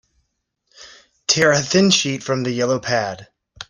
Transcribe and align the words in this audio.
Tear 1.27 1.51
a 1.51 1.61
thin 1.61 1.91
sheet 1.91 2.23
from 2.23 2.41
the 2.41 2.49
yellow 2.49 2.79
pad. 2.79 3.27